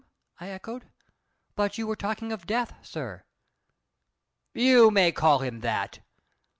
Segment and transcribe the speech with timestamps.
[0.39, 0.89] I echoed.
[1.53, 3.23] "But you were talking of Death, sir."
[4.51, 5.99] "You may call him that.